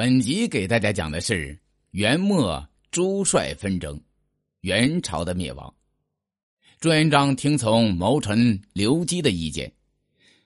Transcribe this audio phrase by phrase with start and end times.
[0.00, 1.54] 本集给大家讲的是
[1.90, 4.00] 元末朱帅纷争，
[4.62, 5.74] 元朝的灭亡。
[6.80, 9.70] 朱元璋听从谋臣刘基的意见，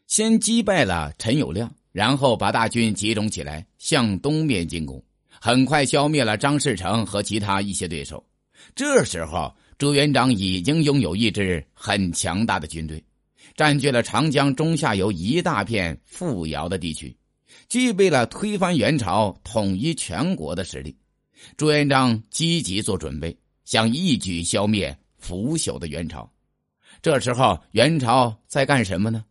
[0.08, 5.00] 先击败了陈友谅，然后把大军集中起来向东面进攻，
[5.40, 8.26] 很快消灭了张士诚和其他一些对手。
[8.74, 13.00] 这时候，朱元璋已经拥有一支很强大的军队，
[13.54, 17.16] 占据了长江中下游一大片富饶的地区。
[17.68, 20.96] 具备了推翻元朝、统一全国的实力，
[21.56, 26.30] 朱元璋积极做准备，想一举消灭腐朽的元朝。
[27.02, 29.24] 这时候，元朝在干什么呢？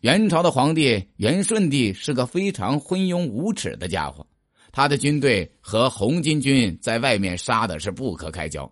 [0.00, 4.26] 元朝的皇帝元顺帝是个非常昏庸无耻的家伙，
[4.72, 8.70] 他的军队和红巾军在外面杀的是不可开交，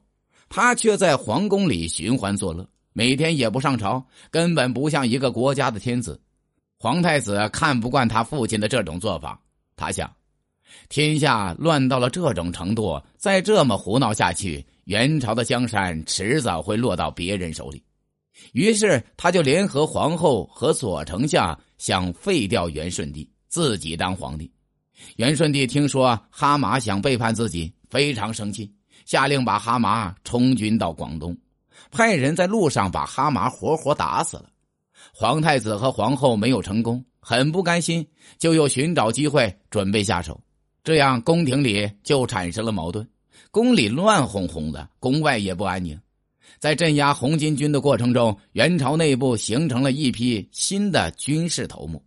[0.49, 6.21] 他却在皇宫里寻欢作乐，每天也不上朝，根本不像一个国家的天子。
[6.85, 9.41] 皇太子看不惯他父亲的这种做法，
[9.75, 10.15] 他想，
[10.91, 17.83] 天下乱到了这种程度，再这么胡闹下去，元朝的江山迟早会落到别人手里。
[18.53, 24.53] 于是，他就联合皇后和左丞相，想废掉元顺帝，自己当皇帝。
[25.17, 28.71] 元顺帝听说哈马想背叛自己，非常生气，
[29.07, 31.35] 下令把哈马充军到广东，
[31.91, 34.51] 派人在路上把哈马活活打死了。
[35.17, 38.05] 皇太子和皇后没有成功，很不甘心，
[38.37, 40.41] 就又寻找机会准备下手。
[40.83, 43.09] 这样宫廷里就产生了矛盾，
[43.53, 45.97] 宫里乱哄哄的，宫外也不安宁。
[46.59, 52.03] 在镇压红巾军的过程中，元朝内部形成了一批新的军事头目，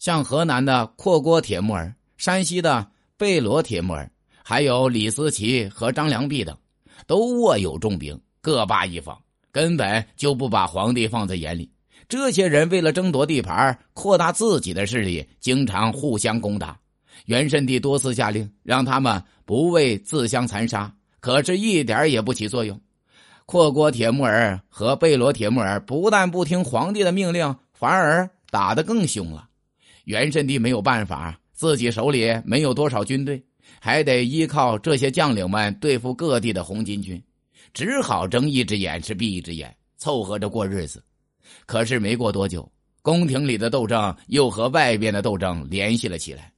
[0.00, 2.84] 像河南的阔郭铁木儿、山西的
[3.16, 4.10] 贝罗铁木儿，
[4.42, 6.58] 还有李思齐和张良弼等，
[7.06, 9.16] 都握有重兵，各霸一方，
[9.52, 11.70] 根本就不把皇帝放在眼里。
[12.08, 16.78] 这些人为了争夺地盘、扩大自己的势力，经常互相攻打。
[17.26, 22.80] 元顺帝多次下令让他们不为自相残杀，可是一点也不起作用。
[23.44, 29.46] 阔郭铁木儿和贝罗铁木儿不但不听皇帝的命令，反而打得更凶了。
[30.04, 33.42] 元顺帝没有办法，自己手里没有多少军队，
[33.80, 37.22] 还得依靠这些将领们对付各地的红巾军，
[37.74, 41.02] 只好睁一只眼是闭一只眼，凑合着过日子。
[41.66, 42.70] 可是没过多久，
[43.02, 46.52] 宫廷里的斗争又和外边的斗争联系了起来，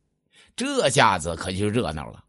[0.56, 2.24] 这下子可就热闹了。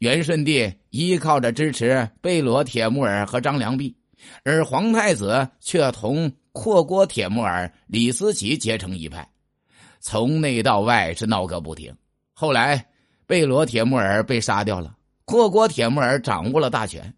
[0.00, 3.96] 元顺帝依靠着支持贝罗铁木儿和张良弼，
[4.42, 9.28] 而皇太子却同阔郭铁木儿、李思齐结成一派，
[10.00, 11.94] 从内到外是闹个不停。
[12.32, 12.86] 后来，
[13.26, 17.14] 贝罗铁木儿被杀掉了，阔郭铁木儿掌握了大权。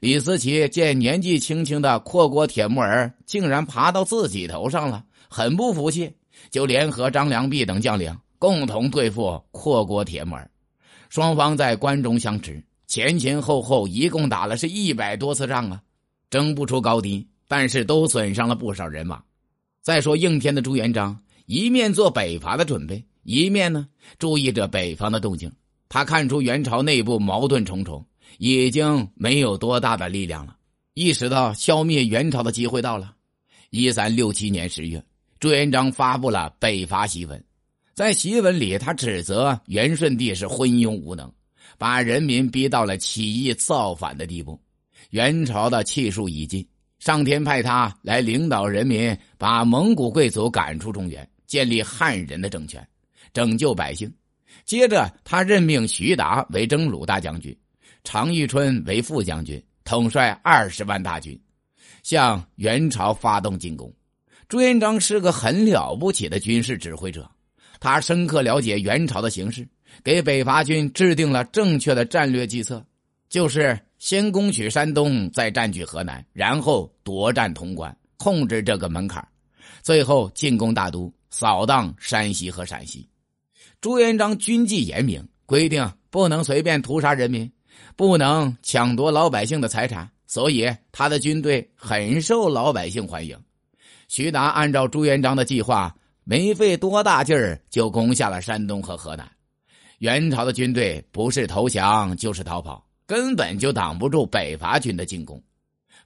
[0.00, 6.12] 李思齐见年纪轻轻的阔国铁木儿竟然爬到自己头上了，很不服气，
[6.50, 10.50] 就联合张良弼等将领共同对付阔国铁木儿。
[11.08, 15.80] 双方在关中相持，前前后后一共打了是一百多次仗啊，
[16.30, 19.22] 争不出高低，但是都损伤了不少人马。
[19.82, 21.16] 再说应天的朱元璋，
[21.46, 23.86] 一面做北伐的准备，一面呢
[24.18, 25.52] 注意着北方的动静。
[25.88, 28.04] 他看出元朝内部矛盾重重。
[28.38, 30.56] 已经没有多大的力量了，
[30.94, 33.14] 意识到消灭元朝的机会到了。
[33.70, 35.02] 一三六七年十月，
[35.40, 37.42] 朱元璋发布了北伐檄文，
[37.94, 41.32] 在檄文里，他指责元顺帝是昏庸无能，
[41.78, 44.60] 把人民逼到了起义造反的地步。
[45.10, 46.66] 元朝的气数已尽，
[46.98, 52.86] 上天派他来领导人民，把蒙古贵族赶出中原，建立汉人的政权，
[53.32, 54.12] 拯救百姓。
[54.64, 57.56] 接着，他任命徐达为征虏大将军。
[58.04, 61.40] 常遇春为副将军，统帅二十万大军，
[62.02, 63.92] 向元朝发动进攻。
[64.48, 67.30] 朱元璋是个很了不起的军事指挥者，
[67.80, 69.66] 他深刻了解元朝的形势，
[70.02, 72.84] 给北伐军制定了正确的战略计策，
[73.28, 79.26] 就是先攻取山东，再占据河南，然后夺占潼关，控制这个门槛，
[79.80, 83.08] 最后进攻大都，扫荡山西和陕西。
[83.80, 87.50] 朱元璋军纪严明，规定不能随便屠杀人民。
[87.94, 93.38] 不能抢夺老百姓的财产，所以他的军队很受老百姓欢迎。
[94.08, 99.30] 徐达按照朱元璋的计划，没费多大劲儿就攻下了山东和河南。
[99.98, 105.42] 元朝的军队不是投降就是逃跑，根本就挡不住北伐军的进攻。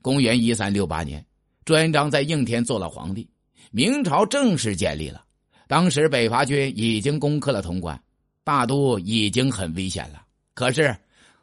[0.02, 1.24] 公元一三六八年，
[1.64, 3.28] 朱元璋在应天做了皇帝，
[3.70, 5.24] 明朝正式建立了。
[5.68, 8.00] 当时北伐军已经攻克了潼关，
[8.42, 10.22] 大都已经很危险了。
[10.52, 10.96] 可是。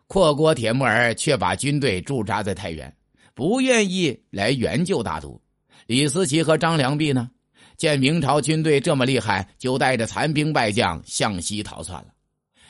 [0.08, 2.96] 阔郭铁木儿却把军队驻扎在太原，
[3.34, 5.42] 不愿意来援救大都。
[5.88, 7.30] 李思齐和张良弼呢，
[7.78, 12.08] 见明朝军队这么厉害，就带着残兵败将向西逃窜了。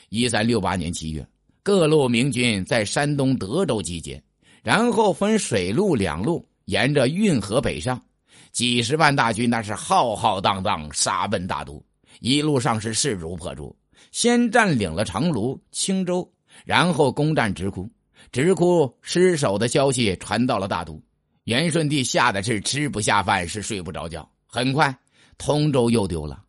[0.08, 1.26] 一三六八年七月，
[1.62, 4.22] 各路明军在山东德州集结，
[4.62, 8.00] 然后分水陆两路沿着运河北上，
[8.52, 11.84] 几十万大军那是浩浩荡荡杀奔大都，
[12.20, 13.76] 一路上是势如破竹，
[14.12, 16.28] 先占领了长芦、青州，
[16.64, 17.88] 然后攻占直沽。
[18.32, 21.00] 直沽失守的消息传到了大都，
[21.44, 24.28] 元顺帝吓得是吃不下饭，是睡不着觉。
[24.46, 24.96] 很快，
[25.36, 26.42] 通州又丢了。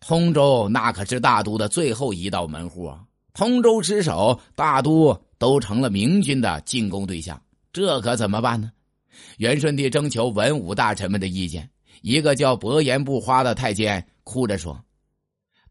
[0.00, 3.00] 通州那可是大都的最后一道门户啊！
[3.32, 7.40] 通州失守，大都都成了明军的进攻对象，
[7.72, 8.70] 这可怎么办呢？
[9.38, 11.68] 元顺帝征求文武大臣们的意见，
[12.02, 14.78] 一个叫伯颜不花的太监哭着说：“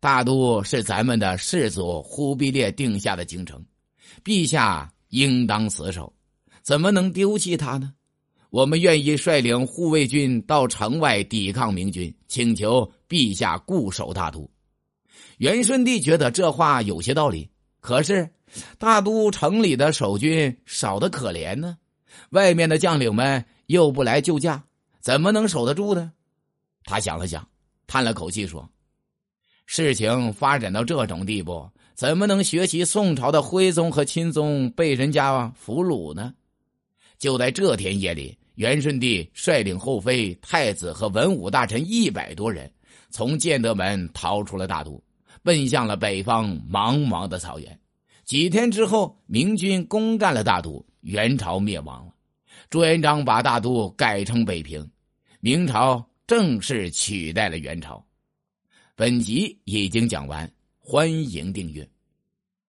[0.06, 3.66] 大都是咱们的世祖忽必烈定下的京城，
[4.24, 6.12] 陛下。”应当死守，
[6.62, 7.94] 怎么能丢弃他呢？
[8.50, 14.50] 我们愿意率领护卫军到城外抵抗明军，请求陛下固守大都。
[15.38, 17.50] 元顺帝觉得这话有些道理，
[17.80, 18.30] 可是
[18.78, 21.78] 大都城里的守军少得可怜呢，
[22.32, 24.66] 外面的将领们又不来救驾，
[25.00, 26.12] 怎么能守得住呢？
[26.84, 27.48] 他想了想，
[27.88, 28.70] 叹了口气说
[29.66, 36.34] ：“事情发展到这种地步。”怎么能学习宋朝的徽宗和钦宗被人家俘虏呢？
[37.18, 42.70] 就在这天夜里，元顺帝率领后妃、太子和文武大臣一百多人，
[43.10, 45.02] 从建德门逃出了大都，
[45.42, 47.80] 奔向了北方茫茫的草原。
[48.26, 52.12] 几天之后，明军攻占了大都，元朝灭亡了。
[52.70, 54.86] 朱元璋把大都改称北平，
[55.40, 58.05] 明朝正式取代了元朝。
[58.98, 60.50] 本集已经讲完。
[60.80, 61.95] 欢迎订阅。